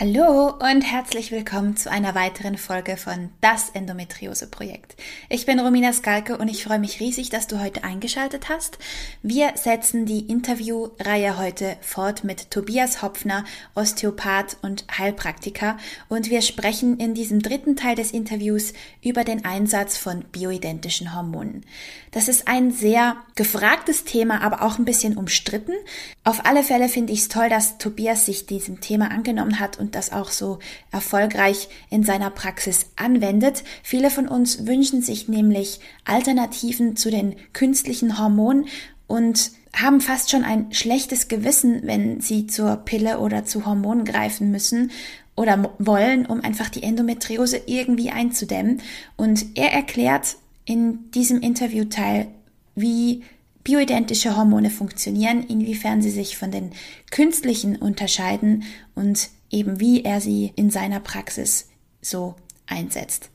[0.00, 4.96] Hallo und herzlich willkommen zu einer weiteren Folge von Das Endometriose Projekt.
[5.28, 8.78] Ich bin Romina Skalke und ich freue mich riesig, dass du heute eingeschaltet hast.
[9.22, 15.76] Wir setzen die Interviewreihe heute fort mit Tobias Hopfner, Osteopath und Heilpraktiker
[16.08, 18.72] und wir sprechen in diesem dritten Teil des Interviews
[19.04, 21.66] über den Einsatz von bioidentischen Hormonen.
[22.10, 25.74] Das ist ein sehr gefragtes Thema, aber auch ein bisschen umstritten.
[26.24, 29.89] Auf alle Fälle finde ich es toll, dass Tobias sich diesem Thema angenommen hat und
[29.90, 30.60] und das auch so
[30.92, 33.64] erfolgreich in seiner Praxis anwendet.
[33.82, 38.66] Viele von uns wünschen sich nämlich Alternativen zu den künstlichen Hormonen
[39.08, 44.52] und haben fast schon ein schlechtes Gewissen, wenn sie zur Pille oder zu Hormonen greifen
[44.52, 44.92] müssen
[45.34, 48.82] oder wollen, um einfach die Endometriose irgendwie einzudämmen.
[49.16, 52.28] Und er erklärt in diesem Interviewteil,
[52.76, 53.24] wie
[53.64, 56.70] bioidentische Hormone funktionieren, inwiefern sie sich von den
[57.10, 58.62] künstlichen unterscheiden
[58.94, 61.68] und eben wie er sie in seiner Praxis
[62.00, 63.30] so einsetzt.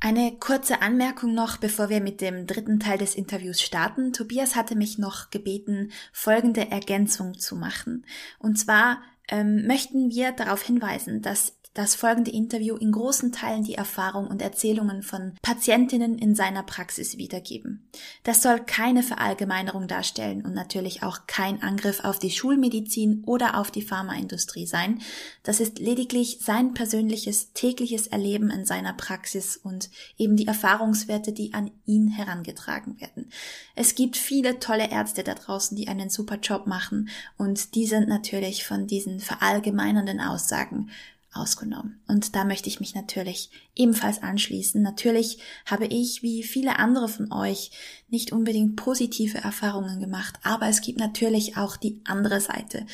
[0.00, 4.12] Eine kurze Anmerkung noch, bevor wir mit dem dritten Teil des Interviews starten.
[4.12, 8.04] Tobias hatte mich noch gebeten, folgende Ergänzung zu machen.
[8.40, 13.74] Und zwar ähm, möchten wir darauf hinweisen, dass das folgende Interview in großen Teilen die
[13.74, 17.88] Erfahrung und Erzählungen von Patientinnen in seiner Praxis wiedergeben.
[18.24, 23.70] Das soll keine Verallgemeinerung darstellen und natürlich auch kein Angriff auf die Schulmedizin oder auf
[23.70, 25.00] die Pharmaindustrie sein.
[25.42, 31.54] Das ist lediglich sein persönliches tägliches Erleben in seiner Praxis und eben die Erfahrungswerte, die
[31.54, 33.30] an ihn herangetragen werden.
[33.74, 38.08] Es gibt viele tolle Ärzte da draußen, die einen super Job machen und die sind
[38.08, 40.90] natürlich von diesen verallgemeinernden Aussagen
[41.34, 42.00] ausgenommen.
[42.08, 44.82] Und da möchte ich mich natürlich ebenfalls anschließen.
[44.82, 47.70] Natürlich habe ich, wie viele andere von euch,
[48.08, 52.86] nicht unbedingt positive Erfahrungen gemacht, aber es gibt natürlich auch die andere Seite.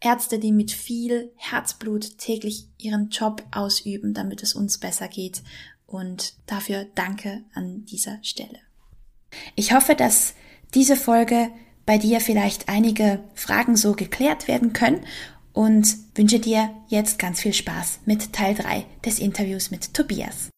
[0.00, 5.42] Ärzte, die mit viel Herzblut täglich ihren Job ausüben, damit es uns besser geht.
[5.86, 8.60] Und dafür danke an dieser Stelle.
[9.56, 10.34] Ich hoffe, dass
[10.74, 11.50] diese Folge
[11.86, 15.00] bei dir vielleicht einige Fragen so geklärt werden können
[15.58, 20.50] und wünsche dir jetzt ganz viel Spaß mit Teil 3 des Interviews mit Tobias.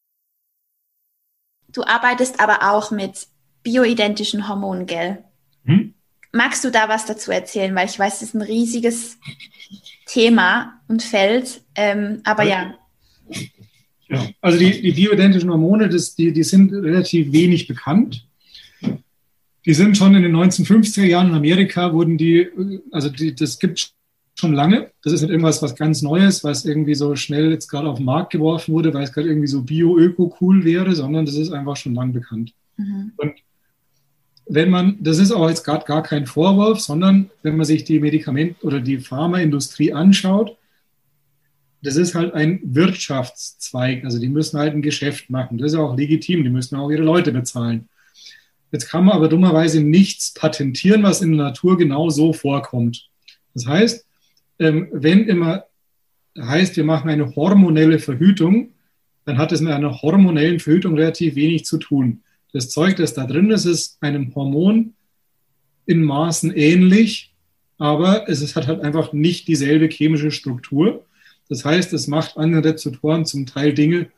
[1.72, 3.26] Du arbeitest aber auch mit
[3.62, 5.24] bioidentischen Hormonen, gell?
[5.64, 5.94] Hm?
[6.32, 7.74] Magst du da was dazu erzählen?
[7.74, 9.16] Weil ich weiß, es ist ein riesiges
[10.04, 11.62] Thema und Feld.
[11.76, 12.74] Ähm, aber ja.
[14.06, 14.28] ja.
[14.42, 18.28] Also die, die bioidentischen Hormone, das, die, die sind relativ wenig bekannt.
[19.64, 22.50] Die sind schon in den 1950er Jahren in Amerika, wurden die,
[22.92, 23.94] also die, das gibt
[24.40, 24.90] schon lange.
[25.04, 28.06] Das ist nicht irgendwas, was ganz Neues, was irgendwie so schnell jetzt gerade auf den
[28.06, 31.94] Markt geworfen wurde, weil es gerade irgendwie so bio-öko-cool wäre, sondern das ist einfach schon
[31.94, 32.52] lang bekannt.
[32.76, 33.12] Mhm.
[33.16, 33.34] Und
[34.46, 38.00] wenn man, das ist auch jetzt gerade gar kein Vorwurf, sondern wenn man sich die
[38.00, 40.56] Medikament- oder die Pharmaindustrie anschaut,
[41.82, 44.04] das ist halt ein Wirtschaftszweig.
[44.04, 45.58] Also die müssen halt ein Geschäft machen.
[45.58, 46.42] Das ist auch legitim.
[46.42, 47.88] Die müssen auch ihre Leute bezahlen.
[48.72, 53.08] Jetzt kann man aber dummerweise nichts patentieren, was in der Natur genau so vorkommt.
[53.54, 54.06] Das heißt,
[54.60, 55.64] wenn immer
[56.38, 58.70] heißt, wir machen eine hormonelle Verhütung,
[59.24, 62.22] dann hat es mit einer hormonellen Verhütung relativ wenig zu tun.
[62.52, 64.94] Das Zeug, das da drin ist, ist einem Hormon
[65.86, 67.32] in Maßen ähnlich,
[67.78, 71.06] aber es hat halt einfach nicht dieselbe chemische Struktur.
[71.48, 74.08] Das heißt, es macht andere Rezeptoren zum Teil Dinge,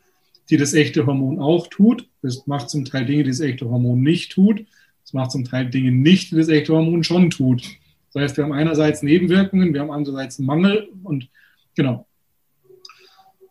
[0.49, 2.09] die das echte Hormon auch tut.
[2.21, 4.65] Es macht zum Teil Dinge, die das echte Hormon nicht tut.
[5.05, 7.63] Es macht zum Teil Dinge nicht, die das echte Hormon schon tut.
[8.13, 11.29] Das heißt, wir haben einerseits Nebenwirkungen, wir haben andererseits einen Mangel und
[11.75, 12.07] genau.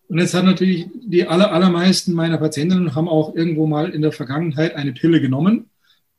[0.09, 4.13] Und jetzt hat natürlich die aller, allermeisten meiner Patientinnen haben auch irgendwo mal in der
[4.13, 5.71] Vergangenheit eine Pille genommen.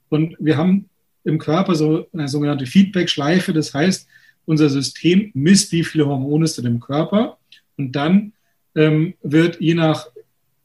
[0.09, 0.89] Und wir haben
[1.23, 3.53] im Körper so eine sogenannte Feedback-Schleife.
[3.53, 4.07] Das heißt,
[4.45, 7.37] unser System misst, wie viele Hormone es in dem Körper.
[7.77, 8.33] Und dann
[8.75, 10.07] ähm, wird je nach,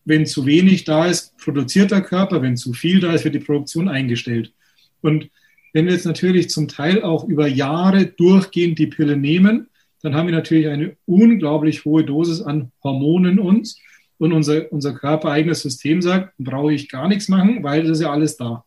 [0.04, 2.40] wenn zu wenig da ist, produziert der Körper.
[2.42, 4.52] Wenn zu viel da ist, wird die Produktion eingestellt.
[5.00, 5.28] Und
[5.72, 9.68] wenn wir jetzt natürlich zum Teil auch über Jahre durchgehend die Pille nehmen,
[10.02, 13.80] dann haben wir natürlich eine unglaublich hohe Dosis an Hormonen uns
[14.18, 18.12] und unser, unser körpereigenes System sagt, brauche ich gar nichts machen, weil das ist ja
[18.12, 18.64] alles da.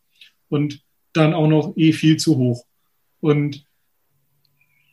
[0.48, 0.82] Und
[1.12, 2.64] dann auch noch eh viel zu hoch.
[3.20, 3.64] Und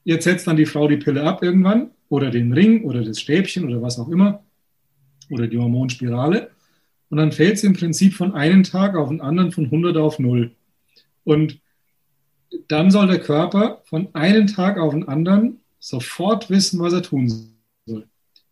[0.03, 3.65] jetzt setzt dann die Frau die Pille ab irgendwann oder den Ring oder das Stäbchen
[3.65, 4.44] oder was auch immer
[5.29, 6.51] oder die Hormonspirale.
[7.09, 10.19] und dann fällt es im Prinzip von einem Tag auf den anderen von 100 auf
[10.19, 10.51] 0.
[11.23, 11.59] Und
[12.67, 17.53] dann soll der Körper von einem Tag auf den anderen sofort wissen, was er tun
[17.85, 18.07] soll.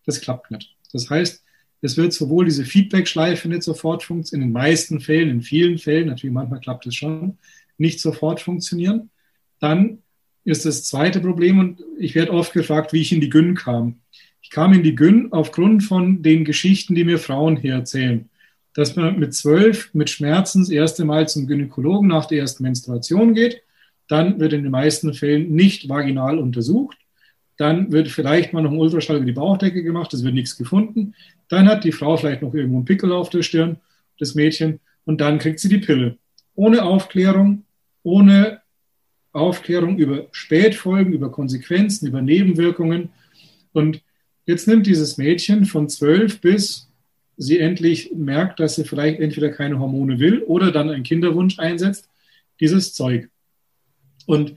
[0.05, 0.75] Das klappt nicht.
[0.94, 1.44] Das heißt,
[1.81, 6.07] es wird sowohl diese Feedback-Schleife nicht sofort funktionieren, in den meisten Fällen, in vielen Fällen,
[6.07, 7.38] natürlich manchmal klappt es schon,
[7.77, 9.09] nicht sofort funktionieren.
[9.59, 9.99] Dann
[10.44, 13.99] ist das zweite Problem, und ich werde oft gefragt, wie ich in die Gyn kam.
[14.41, 18.29] Ich kam in die Gyn aufgrund von den Geschichten, die mir Frauen hier erzählen.
[18.73, 23.33] Dass man mit zwölf mit Schmerzen das erste Mal zum Gynäkologen nach der ersten Menstruation
[23.33, 23.61] geht.
[24.07, 26.98] Dann wird in den meisten Fällen nicht vaginal untersucht.
[27.57, 31.15] Dann wird vielleicht mal noch ein Ultraschall über die Bauchdecke gemacht, es wird nichts gefunden.
[31.50, 33.77] Dann hat die Frau vielleicht noch irgendwo einen Pickel auf der Stirn,
[34.19, 36.18] das Mädchen, und dann kriegt sie die Pille.
[36.56, 37.63] Ohne Aufklärung,
[38.04, 38.62] ohne
[39.31, 43.09] Aufklärung über Spätfolgen, über Konsequenzen, über Nebenwirkungen.
[43.74, 44.01] Und
[44.45, 46.88] jetzt nimmt dieses Mädchen von zwölf bis
[47.38, 52.09] sie endlich merkt, dass sie vielleicht entweder keine Hormone will oder dann einen Kinderwunsch einsetzt,
[52.59, 53.30] dieses Zeug.
[54.27, 54.56] Und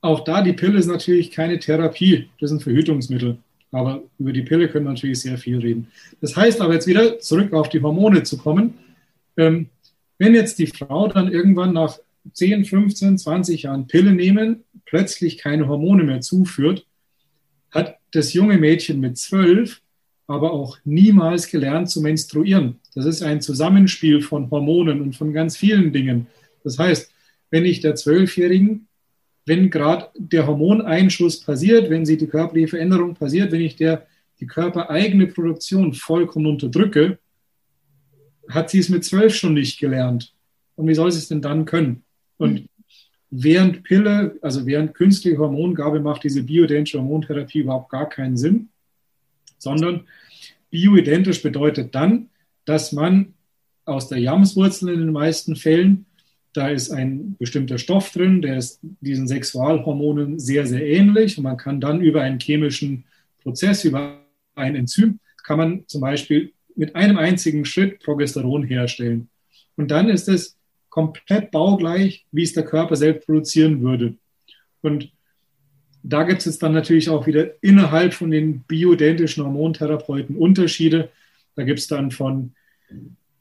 [0.00, 3.38] auch da, die Pille ist natürlich keine Therapie, das ist ein Verhütungsmittel.
[3.72, 5.88] Aber über die Pille können wir natürlich sehr viel reden.
[6.20, 8.74] Das heißt aber jetzt wieder zurück auf die Hormone zu kommen.
[9.36, 9.68] Ähm,
[10.18, 11.98] wenn jetzt die Frau dann irgendwann nach
[12.32, 16.86] 10, 15, 20 Jahren Pille nehmen, plötzlich keine Hormone mehr zuführt,
[17.70, 19.80] hat das junge Mädchen mit 12
[20.28, 22.78] aber auch niemals gelernt zu menstruieren.
[22.94, 26.26] Das ist ein Zusammenspiel von Hormonen und von ganz vielen Dingen.
[26.62, 27.10] Das heißt,
[27.50, 28.88] wenn ich der Zwölfjährigen
[29.48, 34.06] wenn gerade der Hormoneinschuss passiert, wenn sie die körperliche Veränderung passiert, wenn ich der
[34.40, 37.18] die körpereigene Produktion vollkommen unterdrücke,
[38.48, 40.32] hat sie es mit zwölf schon nicht gelernt.
[40.76, 42.04] Und wie soll sie es denn dann können?
[42.36, 42.68] Und mhm.
[43.30, 48.68] während Pille, also während künstliche Hormongabe macht diese bioidentische Hormontherapie überhaupt gar keinen Sinn,
[49.58, 50.04] sondern
[50.70, 52.28] bioidentisch bedeutet dann,
[52.64, 53.34] dass man
[53.86, 56.04] aus der Jamswurzel in den meisten Fällen
[56.52, 61.36] da ist ein bestimmter Stoff drin, der ist diesen Sexualhormonen sehr, sehr ähnlich.
[61.38, 63.04] Und man kann dann über einen chemischen
[63.42, 64.20] Prozess, über
[64.54, 69.28] ein Enzym, kann man zum Beispiel mit einem einzigen Schritt Progesteron herstellen.
[69.76, 70.56] Und dann ist es
[70.88, 74.14] komplett baugleich, wie es der Körper selbst produzieren würde.
[74.80, 75.12] Und
[76.02, 81.10] da gibt es dann natürlich auch wieder innerhalb von den bioidentischen Hormontherapeuten Unterschiede.
[81.54, 82.54] Da gibt es dann von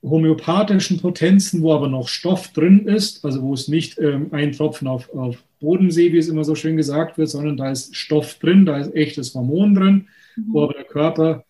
[0.09, 4.88] homöopathischen Potenzen, wo aber noch Stoff drin ist, also wo es nicht ähm, ein Tropfen
[4.88, 8.65] auf, auf Bodensee, wie es immer so schön gesagt wird, sondern da ist Stoff drin,
[8.65, 10.45] da ist echtes Hormon drin, mhm.
[10.50, 11.45] wo aber der Körper,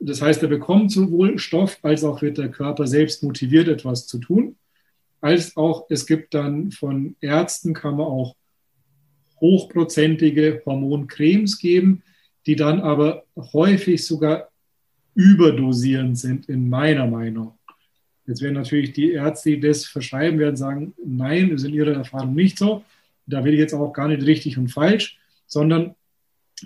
[0.00, 4.18] das heißt, er bekommt sowohl Stoff, als auch wird der Körper selbst motiviert, etwas zu
[4.18, 4.56] tun,
[5.20, 8.36] als auch es gibt dann von Ärzten, kann man auch
[9.40, 12.02] hochprozentige Hormoncremes geben,
[12.46, 14.48] die dann aber häufig sogar
[15.14, 17.55] überdosierend sind, in meiner Meinung.
[18.26, 21.92] Jetzt werden natürlich die Ärzte, die das verschreiben, werden sagen, nein, das ist in ihrer
[21.92, 22.84] Erfahrung nicht so.
[23.26, 25.94] Da will ich jetzt auch gar nicht richtig und falsch, sondern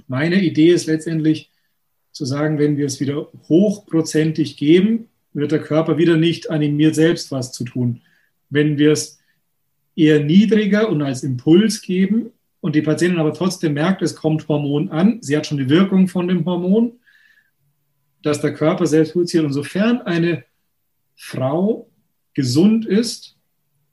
[0.06, 1.50] meine Idee ist letztendlich
[2.12, 7.30] zu sagen, wenn wir es wieder hochprozentig geben, wird der Körper wieder nicht animiert, selbst
[7.30, 8.00] was zu tun.
[8.48, 9.20] Wenn wir es
[9.94, 12.30] eher niedriger und als Impuls geben
[12.60, 16.08] und die Patientin aber trotzdem merkt, es kommt Hormon an, sie hat schon die Wirkung
[16.08, 16.98] von dem Hormon,
[18.22, 19.44] dass der Körper selbst produziert.
[19.44, 20.44] Und sofern eine
[21.22, 21.86] Frau
[22.32, 23.36] gesund ist,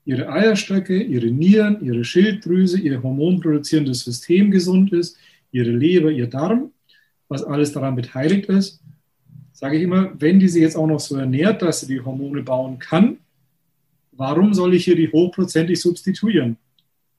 [0.06, 5.18] ihre Eierstöcke, ihre Nieren, ihre Schilddrüse, ihr hormonproduzierendes System gesund ist,
[5.52, 6.72] ihre Leber, ihr Darm,
[7.28, 8.80] was alles daran beteiligt ist,
[9.52, 12.42] sage ich immer, wenn die sich jetzt auch noch so ernährt, dass sie die Hormone
[12.42, 13.18] bauen kann,
[14.12, 16.56] warum soll ich hier die hochprozentig substituieren?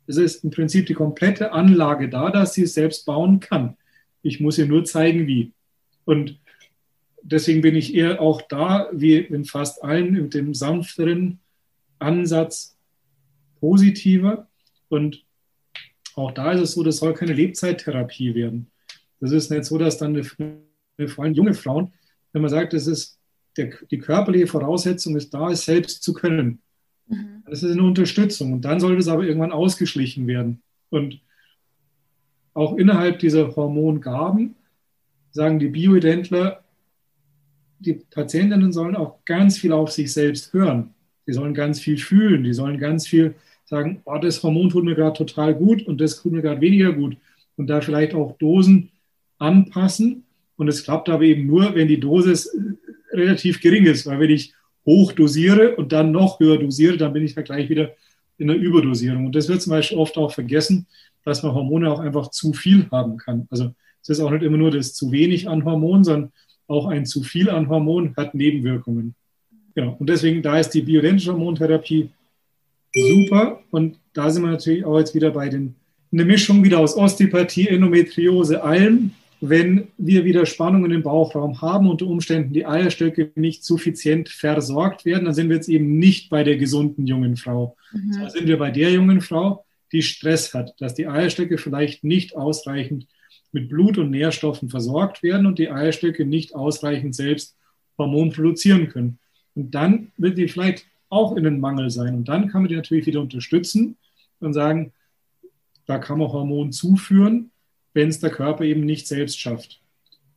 [0.07, 3.77] Es ist im Prinzip die komplette Anlage da, dass sie es selbst bauen kann.
[4.23, 5.51] Ich muss ihr nur zeigen, wie.
[6.03, 6.38] Und
[7.21, 11.39] deswegen bin ich eher auch da, wie in fast allen, mit dem sanfteren
[11.99, 12.77] Ansatz
[13.59, 14.47] positiver.
[14.89, 15.23] Und
[16.15, 18.71] auch da ist es so, das soll keine Lebzeittherapie werden.
[19.19, 21.93] Das ist nicht so, dass dann vor allem junge Frauen,
[22.31, 23.19] wenn man sagt, das ist
[23.57, 26.61] der, die körperliche Voraussetzung ist da, es selbst zu können.
[27.07, 27.43] Mhm.
[27.45, 28.53] Das ist eine Unterstützung.
[28.53, 30.61] Und dann soll das aber irgendwann ausgeschlichen werden.
[30.89, 31.19] Und
[32.53, 34.55] auch innerhalb dieser Hormongaben
[35.31, 36.63] sagen die Bioidentler,
[37.79, 40.93] die Patientinnen sollen auch ganz viel auf sich selbst hören.
[41.27, 42.43] Die sollen ganz viel fühlen.
[42.43, 46.21] Die sollen ganz viel sagen, oh, das Hormon tut mir gerade total gut und das
[46.21, 47.17] tut mir gerade weniger gut.
[47.55, 48.89] Und da vielleicht auch Dosen
[49.37, 50.23] anpassen.
[50.57, 54.29] Und es klappt aber eben nur, wenn die Dosis äh, relativ gering ist, weil wenn
[54.29, 54.53] ich
[54.85, 57.91] hoch dosiere und dann noch höher dosiere, dann bin ich da gleich wieder
[58.37, 59.27] in der Überdosierung.
[59.27, 60.87] Und das wird zum Beispiel oft auch vergessen,
[61.23, 63.47] dass man Hormone auch einfach zu viel haben kann.
[63.49, 66.31] Also es ist auch nicht immer nur das zu wenig an Hormonen, sondern
[66.69, 69.15] auch ein zu viel an Hormon hat Nebenwirkungen.
[69.75, 69.95] Genau.
[69.99, 72.09] Und deswegen, da ist die bioidentische Hormontherapie
[72.93, 73.61] super.
[73.71, 75.75] Und da sind wir natürlich auch jetzt wieder bei den,
[76.11, 79.11] eine Mischung wieder aus Osteopathie, Endometriose, allem.
[79.41, 85.25] Wenn wir wieder Spannungen im Bauchraum haben, unter Umständen die Eierstöcke nicht suffizient versorgt werden,
[85.25, 87.77] dann sind wir jetzt eben nicht bei der gesunden jungen Frau.
[87.93, 88.11] Mhm.
[88.11, 92.35] Sondern sind wir bei der jungen Frau, die Stress hat, dass die Eierstöcke vielleicht nicht
[92.35, 93.07] ausreichend
[93.51, 97.55] mit Blut und Nährstoffen versorgt werden und die Eierstöcke nicht ausreichend selbst
[97.97, 99.19] Hormon produzieren können.
[99.55, 102.15] Und dann wird die vielleicht auch in den Mangel sein.
[102.15, 103.97] Und dann kann man die natürlich wieder unterstützen
[104.39, 104.93] und sagen,
[105.85, 107.51] da kann man Hormon zuführen,
[107.93, 109.81] wenn es der Körper eben nicht selbst schafft.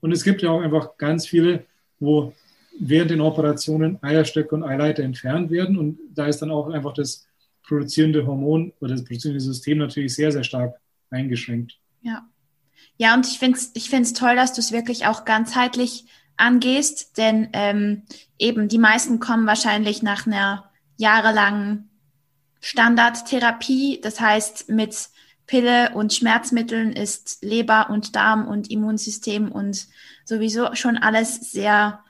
[0.01, 1.65] Und es gibt ja auch einfach ganz viele,
[2.01, 2.33] wo
[2.81, 5.77] während den Operationen Eierstöcke und Eileiter entfernt werden.
[5.77, 7.27] Und da ist dann auch einfach das
[7.63, 11.79] produzierende Hormon oder das produzierende System natürlich sehr, sehr stark eingeschränkt.
[12.01, 12.27] Ja.
[12.97, 17.17] Ja, und ich finde es ich find's toll, dass du es wirklich auch ganzheitlich angehst,
[17.19, 18.03] denn ähm,
[18.39, 21.91] eben die meisten kommen wahrscheinlich nach einer jahrelangen
[22.61, 25.09] Standardtherapie, das heißt mit
[25.47, 29.89] Pille und Schmerzmitteln ist Leber und Darm und Immunsystem und
[30.25, 32.03] sowieso schon alles sehr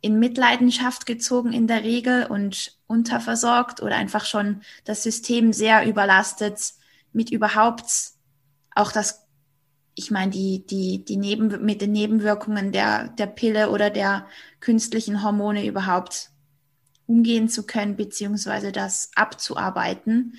[0.00, 6.72] in Mitleidenschaft gezogen in der Regel und unterversorgt oder einfach schon das System sehr überlastet
[7.12, 7.84] mit überhaupt
[8.74, 9.21] auch das
[9.94, 14.26] ich meine, die, die, die Neben, mit den Nebenwirkungen der, der Pille oder der
[14.60, 16.30] künstlichen Hormone überhaupt
[17.06, 20.34] umgehen zu können, beziehungsweise das abzuarbeiten.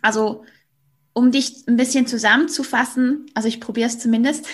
[0.00, 0.44] Also,
[1.12, 4.46] um dich ein bisschen zusammenzufassen, also ich probiere es zumindest.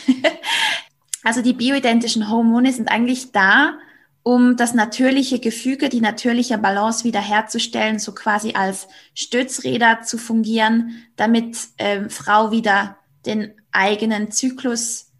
[1.22, 3.78] also die bioidentischen Hormone sind eigentlich da,
[4.24, 11.56] um das natürliche Gefüge, die natürliche Balance wiederherzustellen, so quasi als Stützräder zu fungieren, damit
[11.78, 15.12] ähm, Frau wieder den eigenen Zyklus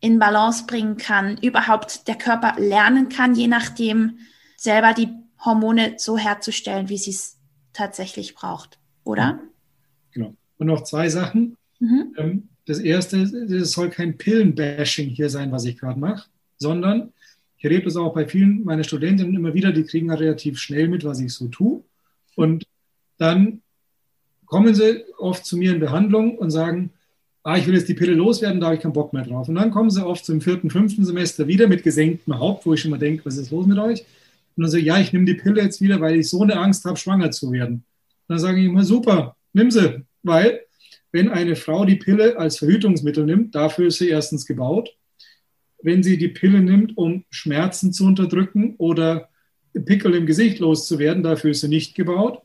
[0.00, 4.18] in Balance bringen kann, überhaupt der Körper lernen kann, je nachdem
[4.56, 5.08] selber die
[5.44, 7.38] Hormone so herzustellen, wie sie es
[7.72, 9.40] tatsächlich braucht, oder?
[10.12, 10.34] Genau.
[10.58, 11.56] Und noch zwei Sachen.
[11.78, 12.14] Mhm.
[12.16, 17.12] Ähm, das erste, es soll kein Pillenbashing hier sein, was ich gerade mache, sondern
[17.56, 21.04] ich erlebe das auch bei vielen meiner Studentinnen immer wieder, die kriegen relativ schnell mit,
[21.04, 21.84] was ich so tue.
[22.34, 22.66] Und
[23.18, 23.62] dann
[24.46, 26.90] kommen sie oft zu mir in Behandlung und sagen,
[27.44, 29.48] ah, ich will jetzt die Pille loswerden, da habe ich keinen Bock mehr drauf.
[29.48, 32.80] Und dann kommen sie oft zum vierten, fünften Semester wieder mit gesenktem Haupt, wo ich
[32.80, 34.00] schon mal denke, was ist los mit euch?
[34.56, 36.84] Und dann so, ja, ich nehme die Pille jetzt wieder, weil ich so eine Angst
[36.84, 37.74] habe, schwanger zu werden.
[37.74, 37.84] Und
[38.28, 40.60] dann sage ich immer, super, nimm sie, weil
[41.10, 44.96] wenn eine Frau die Pille als Verhütungsmittel nimmt, dafür ist sie erstens gebaut.
[45.82, 49.28] Wenn sie die Pille nimmt, um Schmerzen zu unterdrücken oder
[49.84, 52.42] Pickel im Gesicht loszuwerden, dafür ist sie nicht gebaut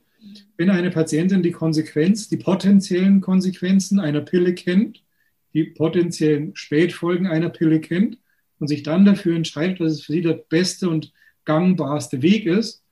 [0.57, 5.03] wenn eine Patientin die Konsequenz, die potenziellen Konsequenzen einer Pille kennt,
[5.53, 8.17] die potenziellen Spätfolgen einer Pille kennt
[8.59, 11.13] und sich dann dafür entscheidet, dass es für sie der beste und
[11.45, 12.83] gangbarste Weg ist,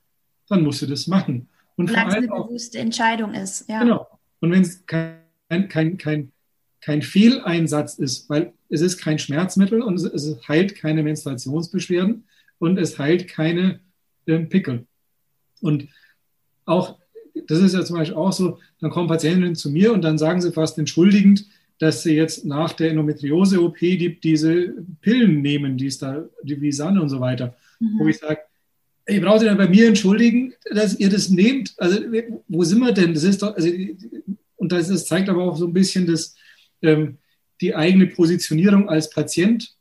[0.48, 1.48] dann muss sie das machen.
[1.76, 3.68] Und vor allem eine bewusste Entscheidung ist.
[3.68, 3.80] Ja.
[3.80, 4.06] Genau.
[4.40, 6.32] Und wenn es kein, kein, kein,
[6.80, 12.24] kein Fehleinsatz ist, weil es ist kein Schmerzmittel und es, es heilt keine Menstruationsbeschwerden
[12.58, 13.80] und es heilt keine
[14.26, 14.86] äh, Pickel.
[15.60, 15.88] Und
[16.64, 16.98] auch
[17.46, 20.40] das ist ja zum Beispiel auch so, dann kommen Patientinnen zu mir und dann sagen
[20.40, 21.46] sie fast entschuldigend,
[21.78, 27.02] dass sie jetzt nach der Endometriose-OP die, diese Pillen nehmen, die es da, die Visanne
[27.02, 27.54] und so weiter.
[27.80, 27.98] Mhm.
[27.98, 28.40] Wo ich sage,
[29.20, 31.74] brauche Sie dann bei mir entschuldigen, dass ihr das nehmt.
[31.76, 32.00] Also,
[32.48, 33.14] wo sind wir denn?
[33.14, 33.68] Das ist doch, also,
[34.56, 36.34] und das, das zeigt aber auch so ein bisschen das,
[36.82, 37.18] ähm,
[37.60, 39.75] die eigene Positionierung als Patient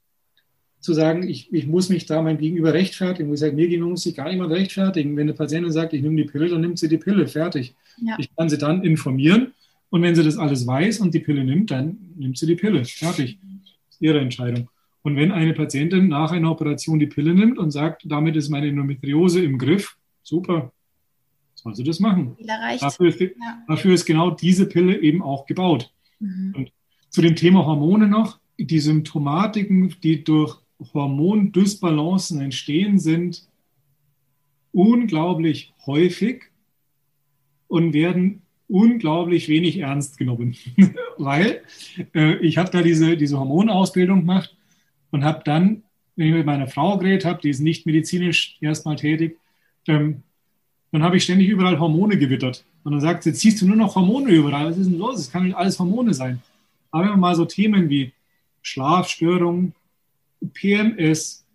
[0.85, 3.29] zu sagen, ich, ich muss mich da meinem Gegenüber rechtfertigen.
[3.29, 5.15] Wo ich sage, mir gegenüber muss sich gar niemand rechtfertigen.
[5.17, 7.75] Wenn eine Patientin sagt, ich nehme die Pille, dann nimmt sie die Pille, fertig.
[7.97, 8.15] Ja.
[8.19, 9.53] Ich kann sie dann informieren
[9.89, 12.85] und wenn sie das alles weiß und die Pille nimmt, dann nimmt sie die Pille,
[12.85, 13.39] fertig.
[13.41, 14.69] Das ist ihre Entscheidung.
[15.01, 18.67] Und wenn eine Patientin nach einer Operation die Pille nimmt und sagt, damit ist meine
[18.67, 20.71] Endometriose im Griff, super,
[21.53, 22.35] soll sie das machen.
[22.79, 23.29] Dafür ist, ja.
[23.67, 25.91] dafür ist, genau diese Pille eben auch gebaut.
[26.19, 26.53] Mhm.
[26.55, 26.71] Und
[27.09, 30.59] zu dem Thema Hormone noch, die Symptomatiken, die durch
[30.93, 33.47] Hormondysbalancen entstehen, sind
[34.71, 36.43] unglaublich häufig
[37.67, 40.55] und werden unglaublich wenig ernst genommen,
[41.17, 41.61] weil
[42.13, 44.55] äh, ich habe da diese, diese Hormonausbildung gemacht
[45.11, 45.83] und habe dann,
[46.15, 49.37] wenn ich mit meiner Frau geredet habe, die ist nicht medizinisch erstmal tätig,
[49.87, 50.23] ähm,
[50.91, 52.63] dann habe ich ständig überall Hormone gewittert.
[52.83, 55.19] Und dann sagt sie, jetzt siehst du nur noch Hormone überall, was ist denn los?
[55.19, 56.41] Es kann nicht alles Hormone sein.
[56.91, 58.13] Aber wenn man mal so Themen wie
[58.61, 59.73] Schlafstörungen,
[60.53, 61.45] PMS,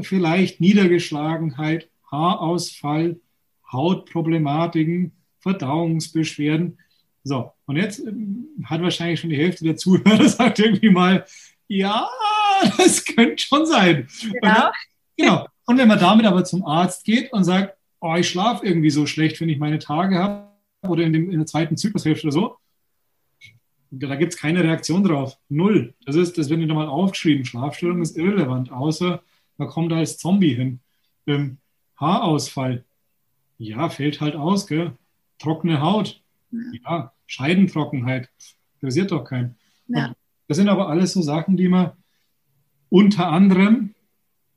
[0.00, 3.20] vielleicht Niedergeschlagenheit, Haarausfall,
[3.70, 6.78] Hautproblematiken, Verdauungsbeschwerden.
[7.24, 11.24] So, und jetzt ähm, hat wahrscheinlich schon die Hälfte der Zuhörer sagt irgendwie mal,
[11.68, 12.08] ja,
[12.78, 14.08] das könnte schon sein.
[14.20, 14.34] Genau.
[14.40, 14.72] Und, dann,
[15.16, 15.46] genau.
[15.66, 19.06] Und wenn man damit aber zum Arzt geht und sagt, oh, ich schlafe irgendwie so
[19.06, 20.48] schlecht, wenn ich meine Tage habe
[20.88, 22.56] oder in, dem, in der zweiten Zyklushälfte oder so,
[23.90, 25.38] da gibt es keine Reaktion drauf.
[25.48, 25.94] Null.
[26.04, 27.44] Das ist, das wird nicht einmal aufgeschrieben.
[27.44, 29.22] Schlafstörung ist irrelevant, außer
[29.56, 30.80] man kommt da als Zombie hin.
[31.26, 31.58] Ähm,
[31.96, 32.84] Haarausfall.
[33.58, 34.92] Ja, fällt halt aus, gell?
[35.38, 36.22] Trockene Haut.
[36.84, 38.30] Ja, Scheidentrockenheit.
[38.80, 39.56] Interessiert doch keinen.
[39.88, 40.14] Ja.
[40.46, 41.92] Das sind aber alles so Sachen, die man
[42.88, 43.94] unter anderem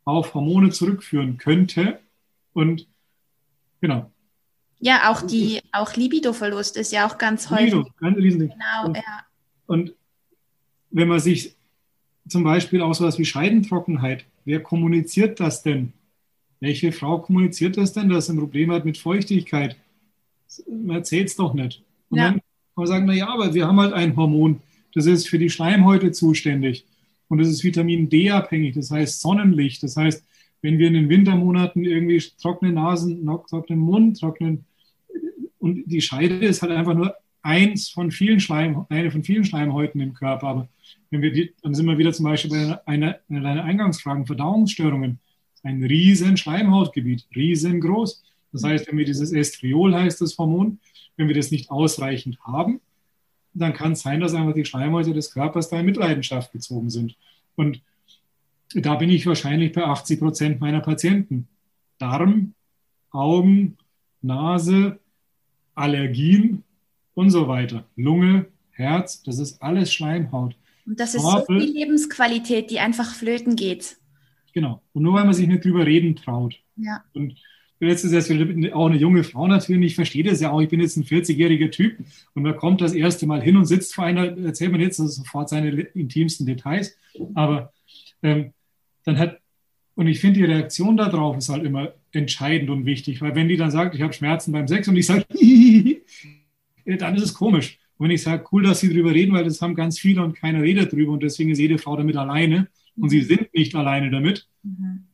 [0.06, 2.00] auf Hormone zurückführen könnte.
[2.54, 2.88] Und
[3.82, 4.12] genau.
[4.82, 7.72] Ja, auch die, auch Libidoverlust ist ja auch ganz häufig.
[7.72, 8.50] Libido, ganz Riesending.
[8.50, 9.26] Genau, und, ja.
[9.68, 9.94] Und
[10.90, 11.56] wenn man sich
[12.28, 15.94] zum Beispiel auch so was wie Scheidentrockenheit, wer kommuniziert das denn?
[16.60, 19.78] Welche Frau kommuniziert das denn, dass sie ein Problem hat mit Feuchtigkeit?
[20.68, 21.84] Man erzählt es doch nicht.
[22.10, 22.26] Und ja.
[22.26, 22.44] dann kann
[22.76, 24.62] man sagen, na ja, aber wir haben halt ein Hormon,
[24.94, 26.86] das ist für die Schleimhäute zuständig.
[27.28, 29.84] Und das ist Vitamin D abhängig, das heißt Sonnenlicht.
[29.84, 30.26] Das heißt,
[30.62, 34.66] wenn wir in den Wintermonaten irgendwie trockene Nasen, trockenen Mund, trockenen
[35.62, 40.02] und die Scheide ist halt einfach nur eins von vielen Schleim, eine von vielen Schleimhäuten
[40.02, 40.48] im Körper.
[40.48, 40.70] Aber
[41.12, 45.20] wenn wir die, dann sind wir wieder zum Beispiel bei einer, einer, einer Eingangsfragen, Verdauungsstörungen.
[45.64, 48.24] Ein riesen Schleimhautgebiet, riesengroß.
[48.52, 50.80] Das heißt, wenn wir dieses Estriol heißt das Hormon,
[51.16, 52.82] wenn wir das nicht ausreichend haben,
[53.54, 57.16] dann kann es sein, dass einfach die Schleimhäute des Körpers da in Mitleidenschaft gezogen sind.
[57.56, 57.84] Und
[58.74, 61.48] da bin ich wahrscheinlich bei 80 Prozent meiner Patienten.
[62.00, 62.56] Darm,
[63.12, 63.78] Augen,
[64.22, 65.00] Nase,
[65.76, 66.64] Allergien
[67.14, 67.86] und so weiter.
[67.96, 70.56] Lunge, Herz, das ist alles Schleimhaut.
[70.86, 73.98] Und das ist Orpel, so viel Lebensqualität, die einfach flöten geht.
[74.54, 74.82] Genau.
[74.94, 76.56] Und nur weil man sich nicht drüber reden traut.
[76.76, 77.04] Ja.
[77.14, 77.36] Und
[77.90, 78.30] ist das
[78.74, 81.72] auch eine junge Frau natürlich, ich verstehe das ja auch, ich bin jetzt ein 40-jähriger
[81.72, 81.98] Typ
[82.36, 85.50] und man kommt das erste Mal hin und sitzt vor einer, erzählt man jetzt sofort
[85.50, 86.96] seine intimsten Details,
[87.34, 87.74] aber
[88.22, 88.54] ähm,
[89.04, 89.41] dann hat,
[90.02, 93.56] und ich finde die Reaktion darauf ist halt immer entscheidend und wichtig, weil wenn die
[93.56, 95.28] dann sagt, ich habe Schmerzen beim Sex und ich sage,
[96.98, 97.78] dann ist es komisch.
[98.00, 100.34] Und wenn ich sage, cool, dass Sie darüber reden, weil das haben ganz viele und
[100.36, 103.26] keiner redet drüber und deswegen ist jede Frau damit alleine und sie mhm.
[103.26, 105.06] sind nicht alleine damit, mhm.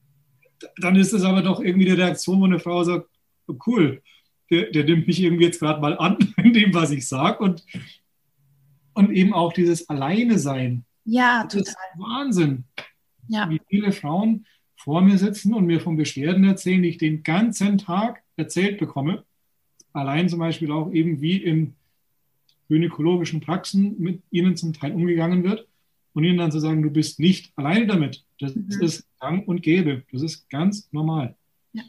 [0.78, 3.10] dann ist es aber doch irgendwie die Reaktion, wo eine Frau sagt,
[3.48, 4.02] oh, cool,
[4.50, 7.66] der, der nimmt mich irgendwie jetzt gerade mal an in dem, was ich sage und,
[8.94, 10.86] und eben auch dieses Alleine sein.
[11.04, 11.74] Ja, das total.
[11.74, 12.64] Ist Wahnsinn.
[13.28, 13.50] Ja.
[13.50, 14.46] Wie viele Frauen
[14.78, 19.24] vor mir sitzen und mir von Beschwerden erzählen, die ich den ganzen Tag erzählt bekomme.
[19.92, 21.76] Allein zum Beispiel auch eben, wie in
[22.70, 25.68] gynäkologischen Praxen mit ihnen zum Teil umgegangen wird
[26.14, 28.24] und ihnen dann zu sagen, du bist nicht alleine damit.
[28.40, 28.70] Das mhm.
[28.82, 30.04] ist gang und gäbe.
[30.12, 31.36] Das ist ganz normal.
[31.74, 31.84] Ja.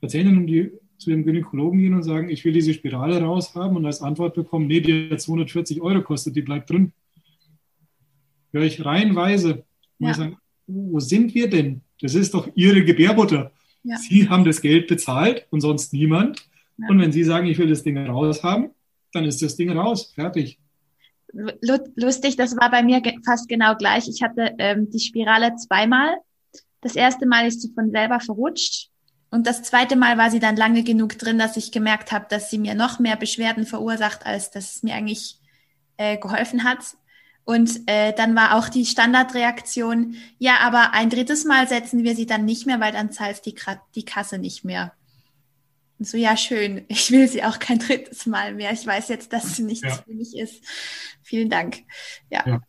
[0.00, 4.00] Patienten, die zu dem Gynäkologen gehen und sagen, ich will diese Spirale raushaben und als
[4.00, 6.92] Antwort bekommen, nee, die hat 240 Euro kostet, die bleibt drin.
[8.52, 9.64] Höre ich reihenweise.
[9.98, 10.14] Ja.
[10.14, 10.36] Sagen,
[10.66, 11.82] wo sind wir denn?
[12.00, 13.52] Das ist doch Ihre Gebärmutter.
[13.82, 13.96] Ja.
[13.96, 16.48] Sie haben das Geld bezahlt und sonst niemand.
[16.78, 16.88] Ja.
[16.88, 18.70] Und wenn Sie sagen, ich will das Ding raushaben,
[19.12, 20.12] dann ist das Ding raus.
[20.14, 20.58] Fertig.
[21.96, 24.08] Lustig, das war bei mir fast genau gleich.
[24.08, 26.16] Ich hatte ähm, die Spirale zweimal.
[26.80, 28.90] Das erste Mal ist sie von selber verrutscht.
[29.30, 32.50] Und das zweite Mal war sie dann lange genug drin, dass ich gemerkt habe, dass
[32.50, 35.40] sie mir noch mehr Beschwerden verursacht, als dass es mir eigentlich
[35.96, 36.78] äh, geholfen hat.
[37.44, 42.24] Und äh, dann war auch die Standardreaktion, ja, aber ein drittes Mal setzen wir sie
[42.26, 43.54] dann nicht mehr, weil dann zahlt die,
[43.94, 44.92] die Kasse nicht mehr.
[45.98, 46.84] Und so, ja, schön.
[46.88, 48.72] Ich will sie auch kein drittes Mal mehr.
[48.72, 49.94] Ich weiß jetzt, dass sie nichts ja.
[49.96, 50.64] für mich ist.
[51.22, 51.82] Vielen Dank.
[52.30, 52.44] Ja.
[52.46, 52.62] ja.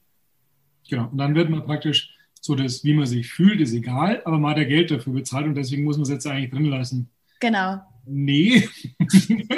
[0.89, 1.07] Genau.
[1.09, 4.51] Und dann wird man praktisch so das, wie man sich fühlt, ist egal, aber man
[4.51, 7.09] hat ja Geld dafür bezahlt und deswegen muss man es jetzt eigentlich drin lassen.
[7.39, 7.81] Genau.
[8.05, 8.69] Nee.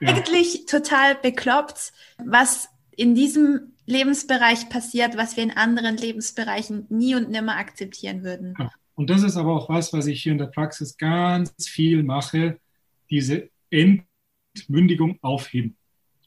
[0.00, 0.08] ja.
[0.08, 7.30] Eigentlich total bekloppt, was in diesem Lebensbereich passiert, was wir in anderen Lebensbereichen nie und
[7.30, 8.54] nimmer akzeptieren würden.
[8.58, 8.70] Ja.
[8.94, 12.58] Und das ist aber auch was, was ich hier in der Praxis ganz viel mache,
[13.10, 15.76] diese Entmündigung aufheben.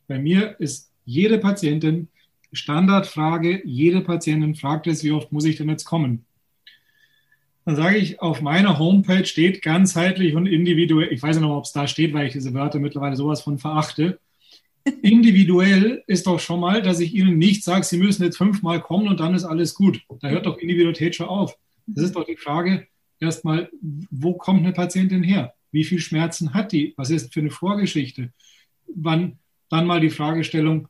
[0.08, 2.08] Bei mir ist jede Patientin
[2.52, 6.26] Standardfrage, jede Patientin fragt es, wie oft muss ich denn jetzt kommen?
[7.66, 11.66] Dann sage ich, auf meiner Homepage steht ganzheitlich und individuell, ich weiß nicht noch, ob
[11.66, 14.20] es da steht, weil ich diese Wörter mittlerweile sowas von verachte,
[15.02, 19.08] individuell ist doch schon mal, dass ich Ihnen nicht sage, Sie müssen jetzt fünfmal kommen
[19.08, 20.02] und dann ist alles gut.
[20.22, 21.58] Da hört doch Individualität schon auf.
[21.86, 22.88] Das ist doch die Frage
[23.20, 25.54] erstmal, wo kommt eine Patientin her?
[25.72, 26.94] Wie viel Schmerzen hat die?
[26.98, 28.32] Was ist für eine Vorgeschichte?
[28.88, 29.40] Wann,
[29.70, 30.88] dann mal die Fragestellung,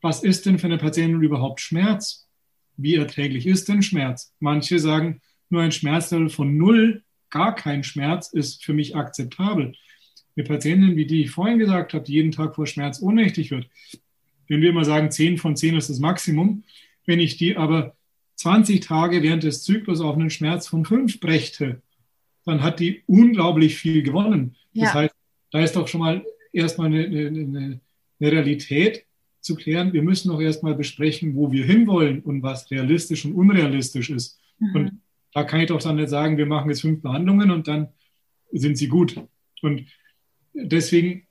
[0.00, 2.28] was ist denn für eine Patientin überhaupt Schmerz?
[2.76, 4.34] Wie erträglich ist denn Schmerz?
[4.40, 9.74] Manche sagen, nur ein Schmerzlevel von null, gar kein Schmerz ist für mich akzeptabel
[10.36, 13.68] eine Patientin, wie die ich vorhin gesagt habe, die jeden Tag vor Schmerz ohnmächtig wird,
[14.48, 16.62] wenn wir immer sagen, 10 von 10 ist das Maximum,
[17.04, 17.96] wenn ich die aber
[18.36, 21.82] 20 Tage während des Zyklus auf einen Schmerz von 5 brächte,
[22.44, 24.56] dann hat die unglaublich viel gewonnen.
[24.72, 24.84] Ja.
[24.84, 25.14] Das heißt,
[25.50, 27.80] da ist doch schon mal erstmal eine, eine, eine,
[28.20, 29.04] Realität
[29.40, 29.92] zu klären.
[29.92, 34.38] Wir müssen doch erstmal besprechen, wo wir hinwollen und was realistisch und unrealistisch ist.
[34.58, 34.74] Mhm.
[34.74, 34.92] Und
[35.32, 37.88] da kann ich doch dann nicht sagen, wir machen jetzt fünf Behandlungen und dann
[38.52, 39.20] sind sie gut.
[39.60, 39.86] Und
[40.56, 41.26] deswegen,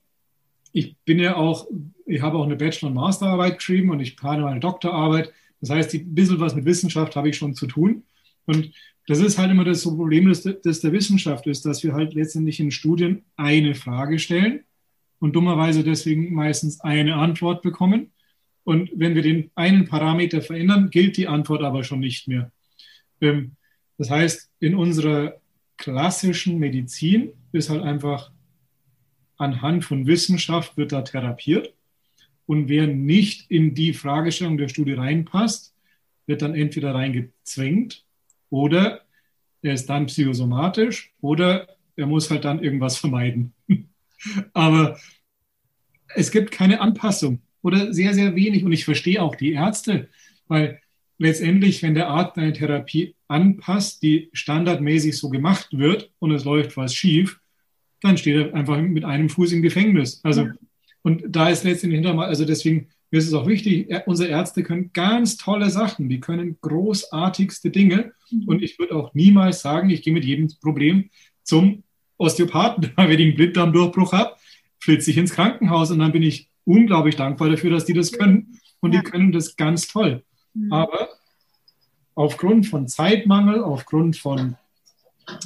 [0.72, 1.66] ich bin ja auch,
[2.06, 5.32] ich habe auch eine Bachelor- und Masterarbeit geschrieben und ich plane meine Doktorarbeit.
[5.60, 8.04] Das heißt, ein bisschen was mit Wissenschaft habe ich schon zu tun.
[8.46, 8.72] Und
[9.06, 12.60] das ist halt immer das Problem das, das der Wissenschaft ist, dass wir halt letztendlich
[12.60, 14.64] in Studien eine Frage stellen
[15.18, 18.12] und dummerweise deswegen meistens eine Antwort bekommen.
[18.64, 22.50] Und wenn wir den einen Parameter verändern, gilt die Antwort aber schon nicht mehr.
[23.20, 23.52] Ähm,
[23.96, 25.40] das heißt, in unserer
[25.76, 28.30] klassischen Medizin ist halt einfach
[29.36, 31.74] anhand von Wissenschaft wird da therapiert.
[32.46, 35.74] Und wer nicht in die Fragestellung der Studie reinpasst,
[36.26, 38.04] wird dann entweder reingezwängt
[38.50, 39.02] oder
[39.62, 43.52] er ist dann psychosomatisch oder er muss halt dann irgendwas vermeiden.
[44.52, 44.98] Aber
[46.14, 48.64] es gibt keine Anpassung oder sehr, sehr wenig.
[48.64, 50.08] Und ich verstehe auch die Ärzte,
[50.46, 50.80] weil
[51.18, 56.76] letztendlich, wenn der Arzt eine Therapie anpasst, die standardmäßig so gemacht wird und es läuft
[56.76, 57.40] was schief,
[58.02, 60.20] dann steht er einfach mit einem Fuß im Gefängnis.
[60.22, 60.52] Also, ja.
[61.02, 64.62] und da ist letztendlich hinter mal, also deswegen mir ist es auch wichtig, unsere Ärzte
[64.62, 68.12] können ganz tolle Sachen, die können großartigste Dinge.
[68.30, 68.48] Mhm.
[68.48, 71.10] Und ich würde auch niemals sagen, ich gehe mit jedem Problem
[71.42, 71.84] zum
[72.18, 72.92] Osteopathen.
[72.96, 74.34] Wenn ich einen Blinddarmdurchbruch habe,
[74.80, 78.58] flitze ich ins Krankenhaus und dann bin ich unglaublich dankbar dafür, dass die das können.
[78.80, 80.24] Und die können das ganz toll.
[80.54, 80.72] Mhm.
[80.72, 81.08] Aber
[82.14, 84.56] aufgrund von Zeitmangel, aufgrund von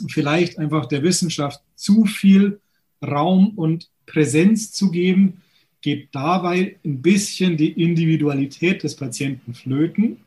[0.09, 2.61] vielleicht einfach der Wissenschaft zu viel
[3.05, 5.43] Raum und Präsenz zu geben,
[5.81, 10.19] geht dabei ein bisschen die Individualität des Patienten flöten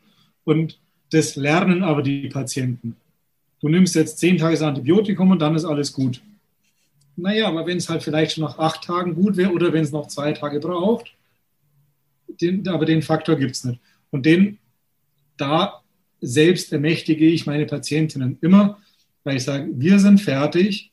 [0.44, 0.78] und
[1.10, 2.96] das lernen aber die Patienten.
[3.60, 6.20] Du nimmst jetzt zehn Tage das Antibiotikum und dann ist alles gut.
[7.16, 9.92] Naja, aber wenn es halt vielleicht schon nach acht Tagen gut wäre oder wenn es
[9.92, 11.14] noch zwei Tage braucht,
[12.40, 13.80] den, aber den Faktor gibt es nicht.
[14.10, 14.58] Und den,
[15.36, 15.82] da
[16.20, 18.78] selbst ermächtige ich meine Patientinnen immer,
[19.24, 20.92] weil ich sage, wir sind fertig,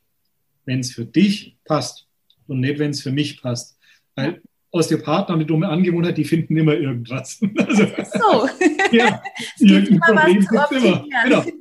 [0.65, 2.08] wenn es für dich passt
[2.48, 3.78] und nicht, wenn es für mich passt.
[4.15, 4.41] Weil
[4.72, 7.39] Osteopathen haben eine dumme Angewohnheit, die finden immer irgendwas.
[7.58, 8.50] Also, so.
[8.91, 9.22] ja,
[9.60, 11.06] irgendein Problem gibt es immer.
[11.24, 11.41] Genau.
[11.41, 11.54] Und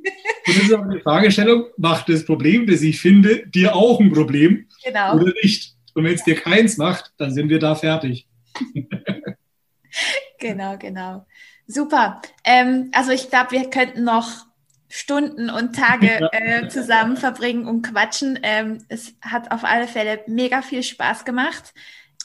[0.47, 4.67] das ist aber eine Fragestellung, macht das Problem, das ich finde, dir auch ein Problem
[4.83, 5.15] genau.
[5.15, 5.75] oder nicht?
[5.93, 8.27] Und wenn es dir keins macht, dann sind wir da fertig.
[10.39, 11.25] genau, genau.
[11.67, 12.21] Super.
[12.43, 14.45] Ähm, also ich glaube, wir könnten noch
[14.91, 18.37] Stunden und Tage äh, zusammen verbringen und quatschen.
[18.43, 21.73] Ähm, es hat auf alle Fälle mega viel Spaß gemacht.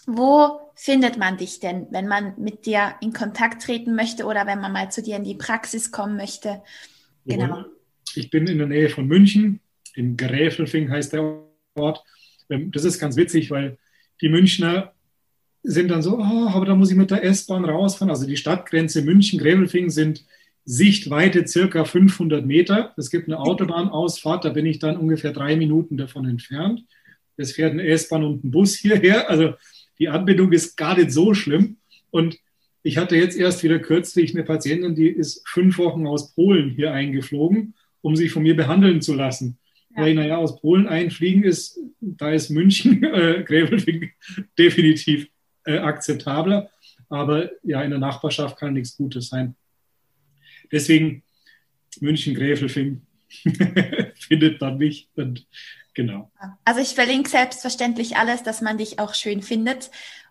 [0.07, 4.61] Wo findet man dich denn, wenn man mit dir in Kontakt treten möchte oder wenn
[4.61, 6.61] man mal zu dir in die Praxis kommen möchte?
[7.25, 7.65] Genau.
[8.17, 9.61] Ich bin in der Nähe von München,
[9.95, 11.41] in Gräfelfing heißt der
[11.77, 12.03] Ort.
[12.51, 13.79] Ähm, das ist ganz witzig, weil
[14.21, 14.93] die Münchner
[15.63, 18.11] sind dann so, oh, aber da muss ich mit der S-Bahn rausfahren.
[18.11, 20.25] Also die Stadtgrenze München-Gräfelfing sind
[20.69, 22.93] Sichtweite circa 500 Meter.
[22.97, 26.85] Es gibt eine Autobahnausfahrt, da bin ich dann ungefähr drei Minuten davon entfernt.
[27.37, 29.31] Es fährt eine S-Bahn und ein Bus hierher.
[29.31, 29.55] Also
[30.01, 31.77] die Anbindung ist gar nicht so schlimm.
[32.11, 32.39] Und
[32.83, 36.93] ich hatte jetzt erst wieder kürzlich eine Patientin, die ist fünf Wochen aus Polen hier
[36.93, 39.59] eingeflogen, um sich von mir behandeln zu lassen.
[39.95, 40.03] Ja.
[40.03, 44.11] Weil, naja, aus Polen einfliegen ist, da ist München, äh, Gräfelfing
[44.59, 45.29] definitiv
[45.65, 46.71] äh, akzeptabler.
[47.09, 49.55] Aber ja, in der Nachbarschaft kann nichts Gutes sein.
[50.73, 51.23] Deswegen
[52.01, 53.03] München, Gräfelfing
[54.15, 55.09] findet man mich.
[55.17, 55.47] Und
[55.97, 56.31] Genau.
[56.67, 59.91] Also ich verlinke selbstverständlich alles, dass man dich auch schön findet.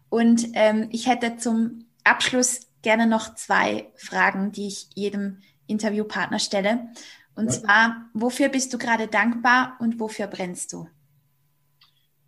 [0.10, 6.89] Und ähm, ich hätte zum Abschluss gerne noch zwei Fragen, die ich jedem Interviewpartner stelle.
[7.36, 7.52] Und ja.
[7.52, 10.88] zwar, wofür bist du gerade dankbar und wofür brennst du?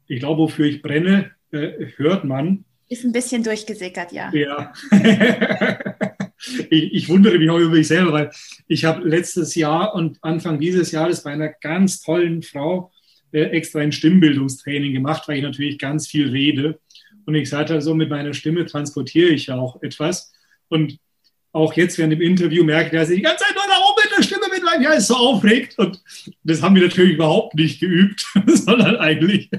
[0.08, 2.66] Ich glaube, wofür ich brenne, äh, hört man.
[2.90, 4.34] Ist ein bisschen durchgesickert, ja.
[4.34, 4.74] Ja.
[6.70, 8.32] ich, ich, wundere mich auch über mich selber, weil
[8.68, 12.92] ich habe letztes Jahr und Anfang dieses Jahres bei einer ganz tollen Frau
[13.32, 16.80] äh, extra ein Stimmbildungstraining gemacht, weil ich natürlich ganz viel rede.
[17.26, 20.34] Und ich sagte also, mit meiner Stimme transportiere ich ja auch etwas.
[20.70, 21.00] Und
[21.52, 24.02] auch jetzt während dem Interview merke ich, dass ich die ganze Zeit nur da oben
[24.04, 25.78] mit der Stimme mit meinem Ja ist so aufregt.
[25.78, 26.02] Und
[26.44, 29.50] das haben wir natürlich überhaupt nicht geübt, sondern eigentlich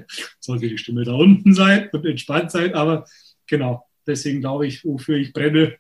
[0.41, 2.75] sollte die Stimme da unten sein und entspannt sein.
[2.75, 3.05] Aber
[3.47, 5.77] genau, deswegen glaube ich, wofür ich brenne,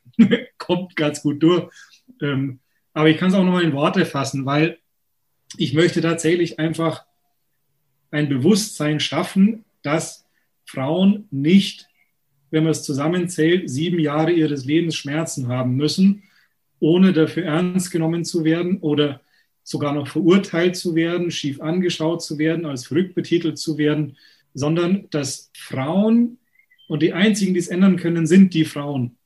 [0.68, 1.72] kommt ganz gut durch.
[2.20, 2.60] Ähm,
[2.92, 4.78] aber ich kann es auch nochmal in Worte fassen, weil
[5.56, 7.04] ich möchte tatsächlich einfach
[8.10, 10.26] ein Bewusstsein schaffen, dass
[10.66, 11.88] Frauen nicht,
[12.50, 16.24] wenn man es zusammenzählt, sieben Jahre ihres Lebens Schmerzen haben müssen,
[16.80, 19.22] ohne dafür ernst genommen zu werden oder
[19.62, 24.18] sogar noch verurteilt zu werden, schief angeschaut zu werden, als verrückt betitelt zu werden,
[24.52, 26.38] sondern dass Frauen
[26.88, 29.17] und die einzigen, die es ändern können, sind die Frauen.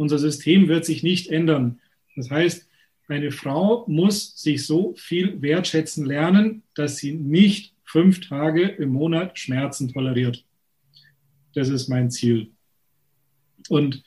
[0.00, 1.78] Unser System wird sich nicht ändern.
[2.16, 2.66] Das heißt,
[3.08, 9.38] eine Frau muss sich so viel wertschätzen lernen, dass sie nicht fünf Tage im Monat
[9.38, 10.42] Schmerzen toleriert.
[11.54, 12.50] Das ist mein Ziel.
[13.68, 14.02] Und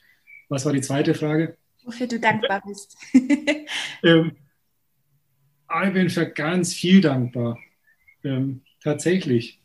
[0.48, 1.56] was war die zweite Frage?
[1.84, 2.96] Wofür du dankbar bist.
[4.02, 4.32] ähm,
[5.84, 7.56] ich bin für ganz viel dankbar.
[8.24, 9.60] Ähm, tatsächlich.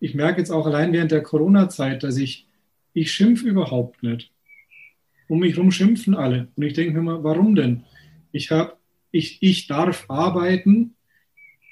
[0.00, 2.48] Ich merke jetzt auch allein während der Corona-Zeit, dass ich,
[2.92, 4.32] ich schimpfe überhaupt nicht.
[5.34, 6.46] Um mich herum schimpfen alle.
[6.54, 7.82] Und ich denke mir mal, warum denn?
[8.30, 8.74] Ich habe,
[9.10, 10.94] ich, ich darf arbeiten.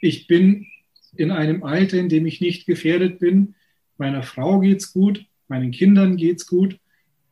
[0.00, 0.66] Ich bin
[1.14, 3.54] in einem Alter, in dem ich nicht gefährdet bin.
[3.98, 6.80] Meiner Frau geht's gut, meinen Kindern geht's gut.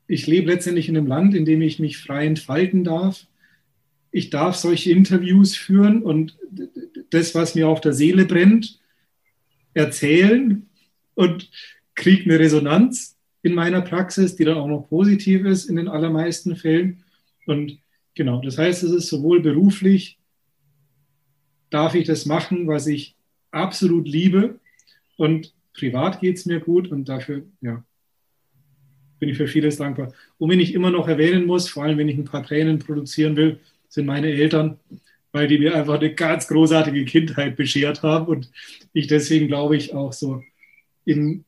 [0.07, 3.27] Ich lebe letztendlich in einem Land, in dem ich mich frei entfalten darf.
[4.13, 6.39] Ich darf solche Interviews führen und
[7.11, 8.79] das, was mir auf der Seele brennt,
[9.75, 10.69] erzählen
[11.15, 11.51] und
[11.97, 16.57] kriege eine Resonanz in meiner Praxis, die dann auch noch positiv ist in den allermeisten
[16.57, 17.03] Fällen.
[17.47, 17.79] Und
[18.15, 20.19] genau, das heißt, es ist sowohl beruflich,
[21.71, 23.15] darf ich das machen, was ich
[23.51, 24.59] absolut liebe
[25.17, 27.83] und privat geht es mir gut und dafür, ja,
[29.19, 30.13] bin ich für vieles dankbar.
[30.39, 33.37] Und wenn ich immer noch erwähnen muss, vor allem wenn ich ein paar Tränen produzieren
[33.37, 34.79] will, sind meine Eltern,
[35.33, 38.51] weil die mir einfach eine ganz großartige Kindheit beschert haben und
[38.93, 40.43] ich deswegen glaube ich auch so
[41.05, 41.45] in,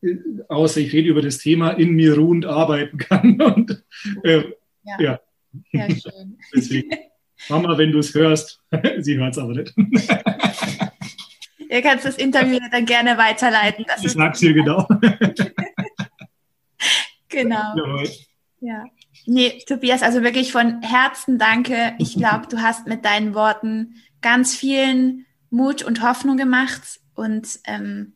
[0.49, 3.41] außer ich rede über das Thema, in mir ruhend arbeiten kann.
[3.41, 3.85] Und,
[4.25, 4.45] äh,
[4.85, 5.01] ja.
[5.01, 5.21] ja.
[5.73, 6.39] ja schön.
[6.55, 6.91] Deswegen,
[7.49, 8.63] Mama, wenn du es hörst,
[8.99, 9.75] sie hört es aber nicht.
[11.69, 13.85] Ihr kannst das Interview dann gerne weiterleiten.
[13.89, 14.87] Das ich sag's dir genau.
[17.29, 17.75] genau.
[18.61, 18.85] Ja.
[19.27, 21.95] Nee, Tobias, also wirklich von Herzen danke.
[21.99, 27.01] Ich glaube, du hast mit deinen Worten ganz vielen Mut und Hoffnung gemacht.
[27.15, 28.13] Und ähm,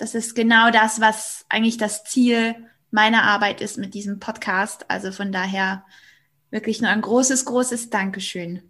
[0.00, 2.54] das ist genau das, was eigentlich das Ziel
[2.90, 4.86] meiner Arbeit ist mit diesem Podcast.
[4.88, 5.84] Also von daher
[6.50, 8.62] wirklich nur ein großes, großes Dankeschön.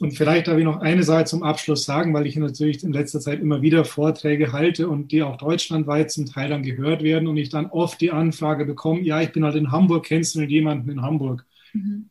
[0.00, 3.20] Und vielleicht darf ich noch eine Sache zum Abschluss sagen, weil ich natürlich in letzter
[3.20, 7.36] Zeit immer wieder Vorträge halte und die auch deutschlandweit zum Teil dann gehört werden und
[7.36, 10.50] ich dann oft die Anfrage bekomme, ja, ich bin halt in Hamburg, kennst du denn
[10.50, 11.46] jemanden in Hamburg?
[11.72, 12.08] Mhm.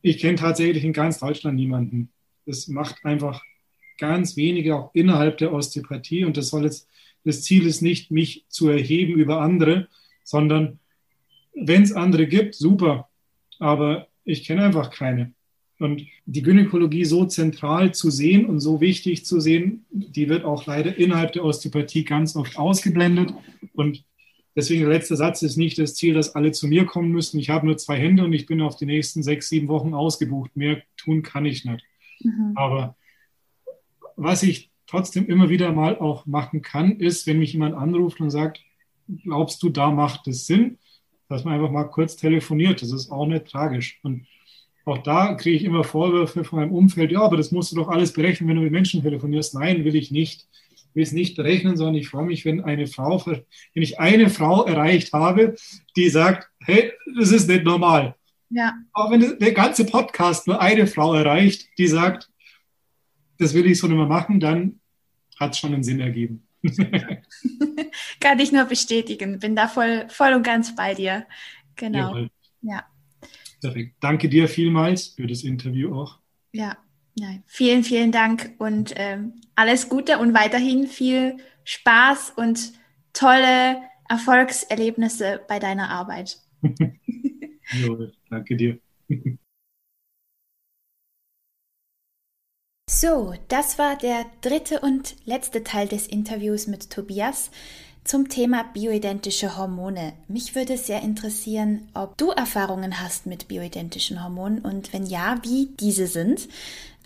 [0.00, 2.08] Ich kenne tatsächlich in ganz Deutschland niemanden.
[2.46, 3.42] Das macht einfach
[3.98, 6.88] ganz wenige auch innerhalb der Osteopathie und das soll jetzt,
[7.24, 9.88] das Ziel ist nicht, mich zu erheben über andere,
[10.22, 10.78] sondern
[11.54, 13.08] wenn es andere gibt, super,
[13.58, 15.32] aber ich kenne einfach keine.
[15.78, 20.66] Und die Gynäkologie so zentral zu sehen und so wichtig zu sehen, die wird auch
[20.66, 23.34] leider innerhalb der Osteopathie ganz oft ausgeblendet.
[23.72, 24.04] Und
[24.54, 27.40] deswegen der letzte Satz ist nicht das Ziel, dass alle zu mir kommen müssen.
[27.40, 30.56] Ich habe nur zwei Hände und ich bin auf die nächsten sechs, sieben Wochen ausgebucht.
[30.56, 31.84] Mehr tun kann ich nicht.
[32.20, 32.52] Mhm.
[32.54, 32.96] Aber
[34.16, 38.30] was ich trotzdem immer wieder mal auch machen kann, ist, wenn mich jemand anruft und
[38.30, 38.60] sagt,
[39.22, 40.78] glaubst du, da macht es Sinn,
[41.28, 42.82] dass man einfach mal kurz telefoniert.
[42.82, 43.98] Das ist auch nicht tragisch.
[44.02, 44.26] Und
[44.84, 47.88] auch da kriege ich immer Vorwürfe von meinem Umfeld, ja, aber das musst du doch
[47.88, 49.54] alles berechnen, wenn du mit Menschen telefonierst.
[49.54, 50.46] Nein, will ich nicht.
[50.72, 53.42] Ich will es nicht berechnen, sondern ich freue mich, wenn eine Frau, wenn
[53.74, 55.56] ich eine Frau erreicht habe,
[55.96, 58.14] die sagt, hey, das ist nicht normal.
[58.50, 58.74] Ja.
[58.92, 62.28] Auch wenn der ganze Podcast nur eine Frau erreicht, die sagt,
[63.38, 64.80] das will ich so nicht mehr machen, dann
[65.38, 66.46] hat es schon einen Sinn ergeben.
[68.20, 69.38] Kann ich nur bestätigen.
[69.38, 71.26] Bin da voll, voll und ganz bei dir.
[71.76, 72.08] Genau.
[72.08, 72.30] Jawohl.
[72.62, 72.84] Ja.
[73.60, 73.96] Perfekt.
[74.00, 76.18] Danke dir vielmals für das Interview auch.
[76.52, 76.76] Ja,
[77.18, 77.42] nein.
[77.46, 82.72] vielen, vielen Dank und ähm, alles Gute und weiterhin viel Spaß und
[83.12, 86.38] tolle Erfolgserlebnisse bei deiner Arbeit.
[86.62, 88.78] jo, danke dir.
[92.96, 97.50] So, das war der dritte und letzte Teil des Interviews mit Tobias
[98.04, 100.12] zum Thema bioidentische Hormone.
[100.28, 105.70] Mich würde sehr interessieren, ob du Erfahrungen hast mit bioidentischen Hormonen und wenn ja, wie
[105.80, 106.48] diese sind.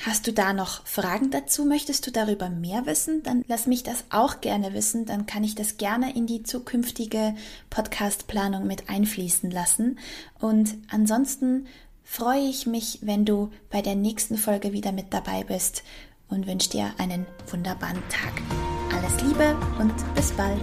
[0.05, 1.64] Hast du da noch Fragen dazu?
[1.64, 3.22] Möchtest du darüber mehr wissen?
[3.22, 5.07] Dann lass mich das auch gerne wissen.
[5.07, 7.35] Dann kann ich das gerne in die zukünftige
[7.70, 9.98] Podcast-Planung mit einfließen lassen.
[10.38, 11.66] Und ansonsten
[12.09, 15.85] freue ich mich, wenn du bei der nächsten Folge wieder mit dabei bist
[16.29, 18.33] und wünsche dir einen wunderbaren Tag.
[18.97, 20.59] Alles Liebe und bis bald.